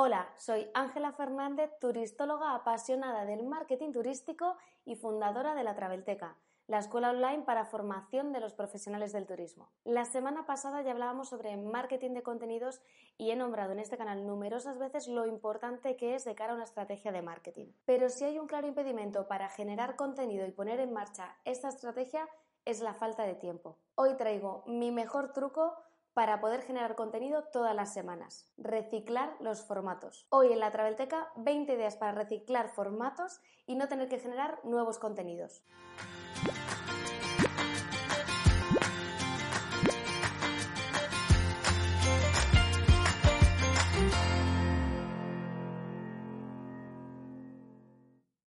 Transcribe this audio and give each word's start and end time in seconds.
Hola, 0.00 0.32
soy 0.36 0.70
Ángela 0.74 1.10
Fernández, 1.10 1.72
turistóloga 1.80 2.54
apasionada 2.54 3.24
del 3.24 3.42
marketing 3.42 3.90
turístico 3.90 4.56
y 4.84 4.94
fundadora 4.94 5.56
de 5.56 5.64
la 5.64 5.74
Travelteca, 5.74 6.36
la 6.68 6.78
escuela 6.78 7.10
online 7.10 7.42
para 7.42 7.64
formación 7.64 8.32
de 8.32 8.38
los 8.38 8.54
profesionales 8.54 9.12
del 9.12 9.26
turismo. 9.26 9.72
La 9.82 10.04
semana 10.04 10.46
pasada 10.46 10.82
ya 10.82 10.92
hablábamos 10.92 11.30
sobre 11.30 11.56
marketing 11.56 12.12
de 12.12 12.22
contenidos 12.22 12.80
y 13.16 13.32
he 13.32 13.34
nombrado 13.34 13.72
en 13.72 13.80
este 13.80 13.98
canal 13.98 14.24
numerosas 14.24 14.78
veces 14.78 15.08
lo 15.08 15.26
importante 15.26 15.96
que 15.96 16.14
es 16.14 16.24
de 16.24 16.36
cara 16.36 16.52
a 16.52 16.54
una 16.54 16.62
estrategia 16.62 17.10
de 17.10 17.22
marketing. 17.22 17.72
Pero 17.84 18.08
si 18.08 18.22
hay 18.22 18.38
un 18.38 18.46
claro 18.46 18.68
impedimento 18.68 19.26
para 19.26 19.48
generar 19.48 19.96
contenido 19.96 20.46
y 20.46 20.52
poner 20.52 20.78
en 20.78 20.92
marcha 20.92 21.34
esta 21.44 21.70
estrategia 21.70 22.28
es 22.64 22.80
la 22.82 22.94
falta 22.94 23.24
de 23.24 23.34
tiempo. 23.34 23.78
Hoy 23.96 24.14
traigo 24.16 24.62
mi 24.68 24.92
mejor 24.92 25.32
truco 25.32 25.74
para 26.18 26.40
poder 26.40 26.62
generar 26.62 26.96
contenido 26.96 27.44
todas 27.44 27.76
las 27.76 27.94
semanas. 27.94 28.50
Reciclar 28.56 29.36
los 29.38 29.62
formatos. 29.62 30.26
Hoy 30.30 30.52
en 30.52 30.58
la 30.58 30.72
Travelteca 30.72 31.30
20 31.36 31.74
ideas 31.74 31.96
para 31.96 32.10
reciclar 32.10 32.70
formatos 32.70 33.40
y 33.68 33.76
no 33.76 33.86
tener 33.86 34.08
que 34.08 34.18
generar 34.18 34.58
nuevos 34.64 34.98
contenidos. 34.98 35.62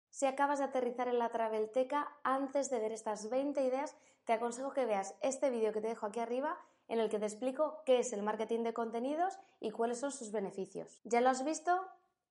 Si 0.10 0.26
acabas 0.26 0.60
de 0.60 0.66
aterrizar 0.66 1.10
en 1.10 1.20
la 1.20 1.32
Travelteca, 1.32 2.18
antes 2.24 2.70
de 2.70 2.80
ver 2.80 2.94
estas 2.94 3.30
20 3.30 3.62
ideas, 3.62 3.98
te 4.24 4.32
aconsejo 4.32 4.72
que 4.72 4.86
veas 4.86 5.18
este 5.20 5.50
vídeo 5.50 5.74
que 5.74 5.82
te 5.82 5.90
dejo 5.90 6.06
aquí 6.06 6.22
arriba 6.22 6.58
en 6.88 7.00
el 7.00 7.10
que 7.10 7.20
te 7.20 7.26
explico 7.26 7.82
qué 7.86 8.00
es 8.00 8.14
el 8.14 8.24
marketing 8.24 8.64
de 8.64 8.74
contenidos 8.74 9.38
y 9.60 9.72
cuáles 9.72 10.00
son 10.00 10.12
sus 10.12 10.32
beneficios. 10.32 11.02
¿Ya 11.04 11.22
lo 11.22 11.30
has 11.30 11.44
visto? 11.44 11.72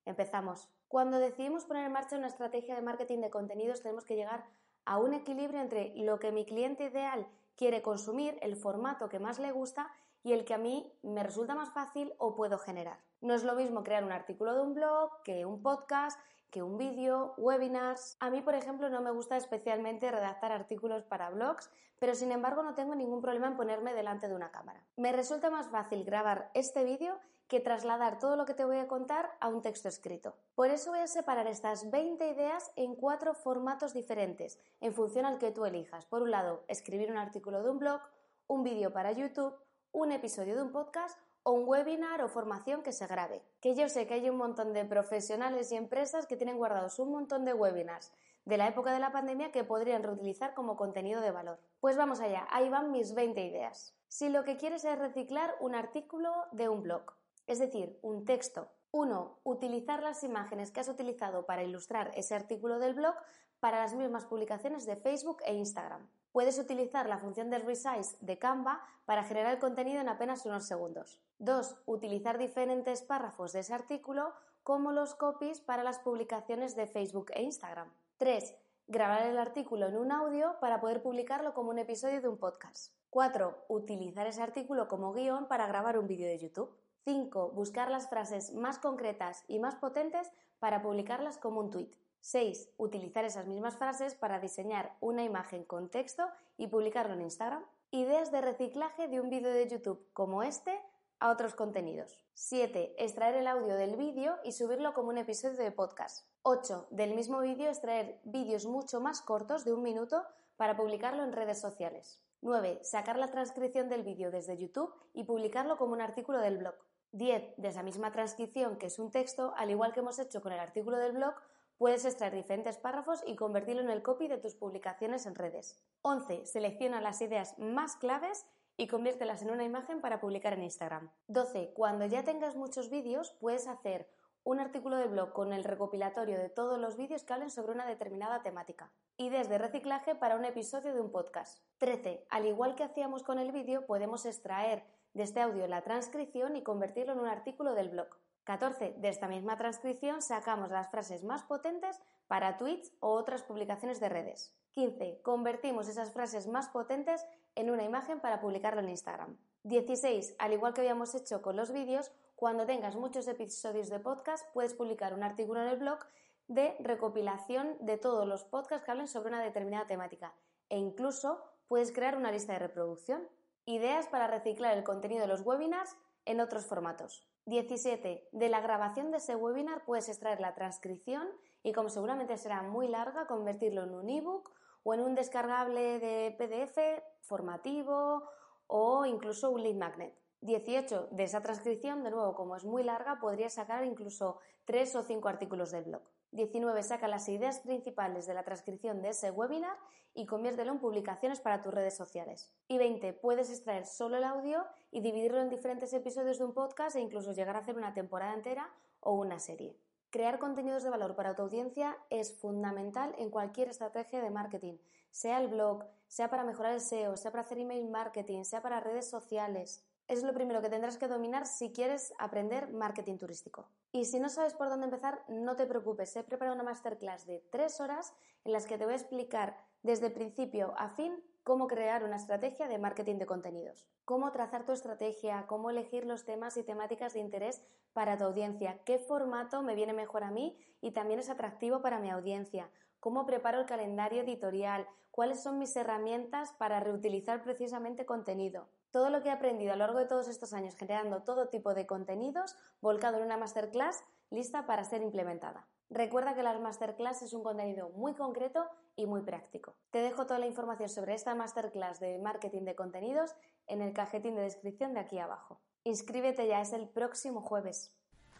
Empezamos. 0.05 0.69
Cuando 0.87 1.19
decidimos 1.19 1.65
poner 1.65 1.85
en 1.85 1.91
marcha 1.91 2.17
una 2.17 2.27
estrategia 2.27 2.75
de 2.75 2.81
marketing 2.81 3.19
de 3.19 3.29
contenidos 3.29 3.81
tenemos 3.81 4.05
que 4.05 4.15
llegar 4.15 4.45
a 4.85 4.97
un 4.97 5.13
equilibrio 5.13 5.59
entre 5.59 5.93
lo 5.97 6.17
que 6.17 6.31
mi 6.31 6.45
cliente 6.45 6.85
ideal 6.85 7.27
quiere 7.57 7.81
consumir, 7.81 8.37
el 8.41 8.55
formato 8.55 9.09
que 9.09 9.19
más 9.19 9.39
le 9.39 9.51
gusta 9.51 9.91
y 10.27 10.33
el 10.33 10.43
que 10.43 10.53
a 10.53 10.57
mí 10.57 10.91
me 11.03 11.23
resulta 11.23 11.55
más 11.55 11.69
fácil 11.69 12.13
o 12.17 12.35
puedo 12.35 12.57
generar. 12.57 12.99
No 13.21 13.33
es 13.33 13.45
lo 13.45 13.55
mismo 13.55 13.85
crear 13.85 14.03
un 14.03 14.11
artículo 14.11 14.53
de 14.53 14.59
un 14.59 14.73
blog 14.73 15.23
que 15.23 15.45
un 15.45 15.63
podcast, 15.63 16.19
que 16.49 16.61
un 16.61 16.77
vídeo, 16.77 17.33
webinars. 17.37 18.17
A 18.19 18.29
mí, 18.29 18.41
por 18.41 18.53
ejemplo, 18.53 18.89
no 18.89 18.99
me 18.99 19.11
gusta 19.11 19.37
especialmente 19.37 20.11
redactar 20.11 20.51
artículos 20.51 21.05
para 21.05 21.29
blogs, 21.29 21.69
pero 21.97 22.13
sin 22.13 22.33
embargo 22.33 22.61
no 22.61 22.75
tengo 22.75 22.93
ningún 22.93 23.21
problema 23.21 23.47
en 23.47 23.55
ponerme 23.55 23.93
delante 23.93 24.27
de 24.27 24.35
una 24.35 24.51
cámara. 24.51 24.83
Me 24.97 25.13
resulta 25.13 25.49
más 25.49 25.69
fácil 25.69 26.03
grabar 26.03 26.51
este 26.53 26.83
vídeo 26.83 27.17
que 27.47 27.61
trasladar 27.61 28.19
todo 28.19 28.35
lo 28.35 28.45
que 28.45 28.53
te 28.53 28.65
voy 28.65 28.79
a 28.79 28.89
contar 28.89 29.29
a 29.39 29.47
un 29.47 29.61
texto 29.61 29.87
escrito. 29.87 30.35
Por 30.55 30.71
eso 30.71 30.91
voy 30.91 30.99
a 30.99 31.07
separar 31.07 31.47
estas 31.47 31.89
20 31.89 32.27
ideas 32.27 32.69
en 32.75 32.95
cuatro 32.95 33.33
formatos 33.33 33.93
diferentes, 33.93 34.59
en 34.81 34.93
función 34.93 35.25
al 35.25 35.37
que 35.37 35.51
tú 35.51 35.63
elijas. 35.63 36.05
Por 36.05 36.21
un 36.21 36.31
lado, 36.31 36.65
escribir 36.67 37.09
un 37.09 37.17
artículo 37.17 37.63
de 37.63 37.69
un 37.69 37.79
blog, 37.79 38.01
un 38.47 38.63
vídeo 38.63 38.91
para 38.91 39.13
YouTube, 39.13 39.53
un 39.97 40.11
episodio 40.11 40.55
de 40.55 40.61
un 40.61 40.71
podcast 40.71 41.17
o 41.41 41.53
un 41.53 41.67
webinar 41.67 42.21
o 42.21 42.29
formación 42.29 42.83
que 42.83 42.91
se 42.91 43.07
grabe. 43.07 43.41
Que 43.61 43.73
yo 43.73 43.89
sé 43.89 44.05
que 44.05 44.13
hay 44.13 44.29
un 44.29 44.37
montón 44.37 44.71
de 44.71 44.85
profesionales 44.85 45.71
y 45.71 45.75
empresas 45.75 46.27
que 46.27 46.37
tienen 46.37 46.57
guardados 46.57 46.99
un 46.99 47.09
montón 47.09 47.45
de 47.45 47.55
webinars 47.55 48.13
de 48.45 48.57
la 48.57 48.67
época 48.67 48.93
de 48.93 48.99
la 48.99 49.11
pandemia 49.11 49.51
que 49.51 49.63
podrían 49.63 50.03
reutilizar 50.03 50.53
como 50.53 50.77
contenido 50.77 51.19
de 51.19 51.31
valor. 51.31 51.59
Pues 51.79 51.97
vamos 51.97 52.19
allá, 52.19 52.47
ahí 52.51 52.69
van 52.69 52.91
mis 52.91 53.15
20 53.15 53.43
ideas. 53.43 53.95
Si 54.07 54.29
lo 54.29 54.43
que 54.43 54.57
quieres 54.57 54.85
es 54.85 54.99
reciclar 54.99 55.55
un 55.61 55.73
artículo 55.73 56.31
de 56.51 56.69
un 56.69 56.83
blog, 56.83 57.13
es 57.47 57.57
decir, 57.57 57.97
un 58.03 58.23
texto. 58.23 58.69
Uno, 58.91 59.39
Utilizar 59.43 60.03
las 60.03 60.23
imágenes 60.23 60.69
que 60.69 60.79
has 60.79 60.89
utilizado 60.89 61.47
para 61.47 61.63
ilustrar 61.63 62.11
ese 62.13 62.35
artículo 62.35 62.77
del 62.77 62.93
blog 62.93 63.15
para 63.59 63.79
las 63.79 63.93
mismas 63.93 64.25
publicaciones 64.25 64.85
de 64.85 64.95
Facebook 64.95 65.41
e 65.45 65.53
Instagram. 65.53 66.07
Puedes 66.31 66.59
utilizar 66.59 67.07
la 67.09 67.17
función 67.17 67.49
de 67.49 67.59
resize 67.59 68.15
de 68.21 68.37
Canva 68.37 68.83
para 69.05 69.23
generar 69.23 69.53
el 69.53 69.59
contenido 69.59 70.01
en 70.01 70.09
apenas 70.09 70.45
unos 70.45 70.65
segundos. 70.65 71.19
2. 71.39 71.77
Utilizar 71.85 72.37
diferentes 72.37 73.01
párrafos 73.01 73.53
de 73.53 73.61
ese 73.61 73.73
artículo 73.73 74.33
como 74.63 74.91
los 74.91 75.15
copies 75.15 75.61
para 75.61 75.83
las 75.83 75.99
publicaciones 75.99 76.75
de 76.75 76.87
Facebook 76.87 77.31
e 77.33 77.41
Instagram. 77.41 77.91
3. 78.17 78.55
Grabar 78.87 79.25
el 79.25 79.37
artículo 79.37 79.87
en 79.87 79.97
un 79.97 80.11
audio 80.11 80.59
para 80.59 80.79
poder 80.79 81.01
publicarlo 81.01 81.53
como 81.53 81.71
un 81.71 81.79
episodio 81.79 82.21
de 82.21 82.27
un 82.27 82.37
podcast. 82.37 82.93
4. 83.09 83.65
Utilizar 83.69 84.27
ese 84.27 84.43
artículo 84.43 84.87
como 84.87 85.13
guion 85.13 85.47
para 85.47 85.67
grabar 85.67 85.97
un 85.97 86.07
vídeo 86.07 86.27
de 86.27 86.37
YouTube. 86.37 86.69
5. 87.05 87.51
Buscar 87.51 87.89
las 87.89 88.09
frases 88.09 88.53
más 88.53 88.77
concretas 88.77 89.43
y 89.47 89.59
más 89.59 89.75
potentes 89.75 90.31
para 90.59 90.81
publicarlas 90.81 91.37
como 91.37 91.61
un 91.61 91.71
tweet. 91.71 91.91
6. 92.27 92.73
Utilizar 92.75 93.23
esas 93.23 93.47
mismas 93.47 93.77
frases 93.77 94.13
para 94.13 94.41
diseñar 94.41 94.97
una 94.99 95.23
imagen 95.23 95.63
con 95.63 95.89
texto 95.89 96.27
y 96.57 96.67
publicarlo 96.67 97.13
en 97.13 97.21
Instagram. 97.21 97.63
Ideas 97.89 98.33
de 98.33 98.41
reciclaje 98.41 99.07
de 99.07 99.21
un 99.21 99.29
vídeo 99.29 99.49
de 99.49 99.69
YouTube 99.69 100.05
como 100.11 100.43
este 100.43 100.77
a 101.19 101.31
otros 101.31 101.55
contenidos. 101.55 102.21
7. 102.33 102.95
Extraer 102.97 103.35
el 103.35 103.47
audio 103.47 103.75
del 103.75 103.95
vídeo 103.95 104.35
y 104.43 104.51
subirlo 104.51 104.93
como 104.93 105.07
un 105.07 105.19
episodio 105.19 105.55
de 105.63 105.71
podcast. 105.71 106.27
8. 106.41 106.87
Del 106.89 107.15
mismo 107.15 107.39
vídeo 107.39 107.69
extraer 107.69 108.19
vídeos 108.25 108.65
mucho 108.65 108.99
más 108.99 109.21
cortos 109.21 109.63
de 109.63 109.71
un 109.71 109.81
minuto 109.81 110.21
para 110.57 110.75
publicarlo 110.75 111.23
en 111.23 111.31
redes 111.31 111.61
sociales. 111.61 112.21
9. 112.41 112.81
Sacar 112.83 113.17
la 113.17 113.31
transcripción 113.31 113.87
del 113.87 114.03
vídeo 114.03 114.31
desde 114.31 114.57
YouTube 114.57 114.93
y 115.13 115.23
publicarlo 115.23 115.77
como 115.77 115.93
un 115.93 116.01
artículo 116.01 116.41
del 116.41 116.57
blog. 116.57 116.75
10. 117.13 117.53
De 117.55 117.69
esa 117.69 117.83
misma 117.83 118.11
transcripción, 118.11 118.77
que 118.77 118.87
es 118.87 118.99
un 118.99 119.11
texto, 119.11 119.53
al 119.55 119.71
igual 119.71 119.93
que 119.93 120.01
hemos 120.01 120.19
hecho 120.19 120.41
con 120.41 120.51
el 120.51 120.59
artículo 120.59 120.97
del 120.97 121.13
blog, 121.13 121.35
Puedes 121.77 122.05
extraer 122.05 122.33
diferentes 122.33 122.79
párrafos 122.79 123.23
y 123.27 123.35
convertirlo 123.35 123.83
en 123.83 123.91
el 123.91 124.01
copy 124.01 124.27
de 124.27 124.39
tus 124.39 124.55
publicaciones 124.55 125.27
en 125.27 125.35
redes. 125.35 125.79
11. 126.01 126.47
Selecciona 126.47 127.01
las 127.01 127.21
ideas 127.21 127.57
más 127.59 127.95
claves 127.95 128.47
y 128.77 128.87
conviértelas 128.87 129.43
en 129.43 129.51
una 129.51 129.63
imagen 129.63 130.01
para 130.01 130.19
publicar 130.19 130.53
en 130.53 130.63
Instagram. 130.63 131.11
12. 131.27 131.73
Cuando 131.75 132.07
ya 132.07 132.23
tengas 132.23 132.55
muchos 132.55 132.89
vídeos, 132.89 133.29
puedes 133.39 133.67
hacer 133.67 134.09
un 134.43 134.59
artículo 134.59 134.97
de 134.97 135.07
blog 135.07 135.33
con 135.33 135.53
el 135.53 135.63
recopilatorio 135.63 136.39
de 136.39 136.49
todos 136.49 136.79
los 136.79 136.97
vídeos 136.97 137.23
que 137.23 137.33
hablen 137.33 137.51
sobre 137.51 137.73
una 137.73 137.85
determinada 137.85 138.41
temática. 138.41 138.91
Ideas 139.17 139.47
de 139.47 139.59
reciclaje 139.59 140.15
para 140.15 140.35
un 140.35 140.45
episodio 140.45 140.95
de 140.95 141.01
un 141.01 141.11
podcast. 141.11 141.59
13. 141.77 142.25
Al 142.31 142.47
igual 142.47 142.73
que 142.73 142.85
hacíamos 142.85 143.21
con 143.21 143.37
el 143.37 143.51
vídeo, 143.51 143.85
podemos 143.85 144.25
extraer 144.25 144.83
de 145.13 145.23
este 145.23 145.41
audio 145.41 145.67
la 145.67 145.83
transcripción 145.83 146.55
y 146.55 146.63
convertirlo 146.63 147.13
en 147.13 147.19
un 147.19 147.27
artículo 147.27 147.75
del 147.75 147.89
blog. 147.89 148.07
14. 148.47 148.95
De 148.99 149.09
esta 149.09 149.27
misma 149.27 149.57
transcripción 149.57 150.21
sacamos 150.21 150.71
las 150.71 150.89
frases 150.89 151.21
más 151.25 151.43
potentes 151.43 152.01
para 152.27 152.57
tweets 152.57 152.93
o 153.01 153.09
otras 153.09 153.43
publicaciones 153.43 153.99
de 153.99 154.07
redes. 154.07 154.55
15. 154.71 155.19
Convertimos 155.21 155.89
esas 155.89 156.13
frases 156.13 156.47
más 156.47 156.69
potentes 156.69 157.27
en 157.55 157.69
una 157.69 157.83
imagen 157.83 158.21
para 158.21 158.39
publicarlo 158.39 158.79
en 158.79 158.87
Instagram. 158.87 159.37
16. 159.63 160.35
Al 160.39 160.53
igual 160.53 160.73
que 160.73 160.79
habíamos 160.79 161.13
hecho 161.13 161.41
con 161.41 161.57
los 161.57 161.73
vídeos, 161.73 162.09
cuando 162.37 162.65
tengas 162.65 162.95
muchos 162.95 163.27
episodios 163.27 163.89
de 163.89 163.99
podcast, 163.99 164.45
puedes 164.53 164.73
publicar 164.73 165.13
un 165.13 165.23
artículo 165.23 165.61
en 165.61 165.67
el 165.67 165.79
blog 165.79 165.99
de 166.47 166.73
recopilación 166.79 167.75
de 167.81 167.97
todos 167.97 168.25
los 168.25 168.45
podcasts 168.45 168.85
que 168.85 168.91
hablen 168.91 169.09
sobre 169.09 169.27
una 169.27 169.43
determinada 169.43 169.87
temática 169.87 170.33
e 170.69 170.77
incluso 170.77 171.43
puedes 171.67 171.91
crear 171.91 172.15
una 172.15 172.31
lista 172.31 172.53
de 172.53 172.59
reproducción. 172.59 173.27
Ideas 173.65 174.07
para 174.07 174.27
reciclar 174.27 174.77
el 174.77 174.85
contenido 174.85 175.23
de 175.23 175.27
los 175.27 175.41
webinars 175.41 175.97
en 176.23 176.39
otros 176.39 176.65
formatos. 176.65 177.27
17. 177.47 178.27
De 178.33 178.49
la 178.49 178.59
grabación 178.59 179.09
de 179.09 179.17
ese 179.17 179.35
webinar 179.35 179.85
puedes 179.85 180.09
extraer 180.09 180.41
la 180.41 180.53
transcripción 180.53 181.29
y 181.63 181.71
como 181.71 181.87
seguramente 181.87 182.37
será 182.37 182.61
muy 182.61 182.89
larga, 182.89 183.25
convertirlo 183.25 183.83
en 183.83 183.93
un 183.93 184.09
ebook 184.09 184.51
o 184.83 184.93
en 184.93 184.99
un 184.99 185.15
descargable 185.15 185.99
de 185.99 186.35
PDF 186.37 186.77
formativo 187.21 188.29
o 188.67 189.05
incluso 189.05 189.49
un 189.49 189.63
lead 189.63 189.75
magnet. 189.75 190.13
18. 190.41 191.07
De 191.11 191.23
esa 191.23 191.41
transcripción, 191.41 192.03
de 192.03 192.11
nuevo, 192.11 192.35
como 192.35 192.57
es 192.57 192.65
muy 192.65 192.83
larga, 192.83 193.19
podrías 193.19 193.53
sacar 193.53 193.85
incluso 193.85 194.39
3 194.65 194.97
o 194.97 195.03
5 195.03 195.27
artículos 195.29 195.71
del 195.71 195.85
blog. 195.85 196.03
19. 196.31 196.83
Saca 196.83 197.07
las 197.07 197.29
ideas 197.29 197.59
principales 197.59 198.27
de 198.27 198.33
la 198.33 198.43
transcripción 198.43 199.01
de 199.01 199.09
ese 199.09 199.31
webinar 199.31 199.77
y 200.13 200.25
conviértelo 200.25 200.71
en 200.71 200.79
publicaciones 200.79 201.39
para 201.39 201.61
tus 201.61 201.73
redes 201.73 201.95
sociales. 201.95 202.51
Y 202.67 202.77
20. 202.77 203.13
Puedes 203.13 203.49
extraer 203.49 203.85
solo 203.85 204.17
el 204.17 204.23
audio 204.23 204.65
y 204.91 205.01
dividirlo 205.01 205.41
en 205.41 205.49
diferentes 205.49 205.93
episodios 205.93 206.39
de 206.39 206.45
un 206.45 206.53
podcast 206.53 206.95
e 206.95 207.01
incluso 207.01 207.33
llegar 207.33 207.55
a 207.55 207.59
hacer 207.59 207.77
una 207.77 207.93
temporada 207.93 208.33
entera 208.33 208.69
o 208.99 209.13
una 209.13 209.39
serie. 209.39 209.77
Crear 210.09 210.39
contenidos 210.39 210.83
de 210.83 210.89
valor 210.89 211.15
para 211.15 211.35
tu 211.35 211.43
audiencia 211.43 211.97
es 212.09 212.33
fundamental 212.39 213.13
en 213.17 213.29
cualquier 213.29 213.69
estrategia 213.69 214.21
de 214.21 214.29
marketing, 214.29 214.77
sea 215.11 215.39
el 215.39 215.49
blog, 215.49 215.83
sea 216.07 216.29
para 216.29 216.43
mejorar 216.43 216.73
el 216.73 216.81
SEO, 216.81 217.17
sea 217.17 217.31
para 217.31 217.43
hacer 217.43 217.57
email 217.57 217.89
marketing, 217.89 218.43
sea 218.43 218.61
para 218.61 218.79
redes 218.79 219.09
sociales 219.09 219.86
es 220.07 220.23
lo 220.23 220.33
primero 220.33 220.61
que 220.61 220.69
tendrás 220.69 220.97
que 220.97 221.07
dominar 221.07 221.45
si 221.45 221.71
quieres 221.71 222.13
aprender 222.17 222.71
marketing 222.71 223.17
turístico. 223.17 223.69
Y 223.91 224.05
si 224.05 224.19
no 224.19 224.29
sabes 224.29 224.53
por 224.53 224.69
dónde 224.69 224.85
empezar, 224.85 225.23
no 225.27 225.55
te 225.55 225.65
preocupes. 225.65 226.15
He 226.15 226.23
preparado 226.23 226.55
una 226.55 226.63
masterclass 226.63 227.25
de 227.25 227.45
tres 227.51 227.81
horas 227.81 228.13
en 228.45 228.53
las 228.53 228.65
que 228.65 228.77
te 228.77 228.85
voy 228.85 228.93
a 228.93 228.97
explicar 228.97 229.57
desde 229.83 230.09
principio 230.09 230.73
a 230.77 230.89
fin 230.89 231.21
cómo 231.43 231.67
crear 231.67 232.03
una 232.03 232.17
estrategia 232.17 232.67
de 232.67 232.77
marketing 232.77 233.19
de 233.19 233.25
contenidos, 233.25 233.87
cómo 234.03 234.31
trazar 234.33 234.65
tu 234.65 234.73
estrategia, 234.73 235.45
cómo 235.47 235.69
elegir 235.69 236.05
los 236.05 236.25
temas 236.25 236.57
y 236.57 236.63
temáticas 236.63 237.13
de 237.13 237.21
interés 237.21 237.63
para 237.93 238.17
tu 238.17 238.25
audiencia, 238.25 238.79
qué 238.83 238.99
formato 238.99 239.61
me 239.61 239.73
viene 239.73 239.93
mejor 239.93 240.25
a 240.25 240.31
mí 240.31 240.57
y 240.81 240.91
también 240.91 241.21
es 241.21 241.29
atractivo 241.29 241.81
para 241.81 241.99
mi 241.99 242.09
audiencia, 242.09 242.69
cómo 242.99 243.25
preparo 243.25 243.61
el 243.61 243.65
calendario 243.65 244.23
editorial, 244.23 244.85
cuáles 245.09 245.41
son 245.41 245.57
mis 245.57 245.73
herramientas 245.77 246.51
para 246.51 246.81
reutilizar 246.81 247.41
precisamente 247.41 248.05
contenido. 248.05 248.67
Todo 248.97 249.11
lo 249.11 249.21
que 249.21 249.29
he 249.29 249.31
aprendido 249.31 249.73
a 249.73 249.75
lo 249.75 249.85
largo 249.85 249.99
de 249.99 250.07
todos 250.07 250.27
estos 250.27 250.53
años 250.53 250.75
generando 250.75 251.21
todo 251.21 251.49
tipo 251.49 251.75
de 251.75 251.85
contenidos 251.85 252.55
volcado 252.81 253.17
en 253.17 253.25
una 253.25 253.37
masterclass 253.37 254.03
lista 254.31 254.65
para 254.65 254.83
ser 254.85 255.03
implementada. 255.03 255.67
Recuerda 255.91 256.33
que 256.33 256.41
la 256.41 256.57
masterclass 256.57 257.21
es 257.21 257.33
un 257.33 257.43
contenido 257.43 257.89
muy 257.89 258.15
concreto 258.15 258.65
y 258.95 259.05
muy 259.05 259.21
práctico. 259.21 259.75
Te 259.91 259.99
dejo 259.99 260.25
toda 260.25 260.39
la 260.39 260.47
información 260.47 260.89
sobre 260.89 261.13
esta 261.13 261.35
masterclass 261.35 261.99
de 261.99 262.17
marketing 262.17 262.63
de 262.63 262.73
contenidos 262.73 263.35
en 263.67 263.83
el 263.83 263.93
cajetín 263.93 264.33
de 264.33 264.41
descripción 264.41 264.95
de 264.95 265.01
aquí 265.01 265.19
abajo. 265.19 265.61
Inscríbete 265.83 266.47
ya, 266.47 266.59
es 266.59 266.73
el 266.73 266.89
próximo 266.89 267.41
jueves. 267.41 267.93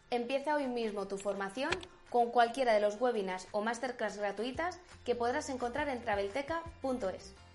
Empieza 0.09 0.56
hoy 0.56 0.65
mismo 0.65 1.07
tu 1.07 1.19
formación 1.19 1.69
con 2.09 2.31
cualquiera 2.31 2.74
de 2.74 2.80
los 2.80 3.00
webinars 3.00 3.48
o 3.51 3.62
masterclass 3.62 4.18
gratuitas 4.18 4.80
que 5.06 5.13
podrás 5.13 5.51
encontrar 5.51 5.88
en 5.88 6.01
travelteca.es. 6.01 7.47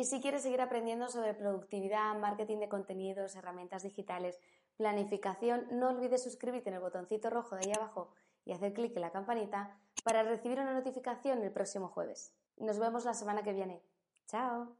Y 0.00 0.04
si 0.06 0.22
quieres 0.22 0.44
seguir 0.44 0.62
aprendiendo 0.62 1.08
sobre 1.08 1.34
productividad, 1.34 2.18
marketing 2.18 2.56
de 2.56 2.70
contenidos, 2.70 3.36
herramientas 3.36 3.82
digitales, 3.82 4.40
planificación, 4.78 5.66
no 5.72 5.90
olvides 5.90 6.22
suscribirte 6.22 6.70
en 6.70 6.76
el 6.76 6.80
botoncito 6.80 7.28
rojo 7.28 7.54
de 7.54 7.66
ahí 7.66 7.72
abajo 7.76 8.10
y 8.46 8.52
hacer 8.52 8.72
clic 8.72 8.96
en 8.96 9.02
la 9.02 9.12
campanita 9.12 9.78
para 10.02 10.22
recibir 10.22 10.58
una 10.58 10.72
notificación 10.72 11.42
el 11.42 11.52
próximo 11.52 11.88
jueves. 11.88 12.32
Nos 12.56 12.78
vemos 12.78 13.04
la 13.04 13.12
semana 13.12 13.42
que 13.42 13.52
viene. 13.52 13.82
¡Chao! 14.26 14.74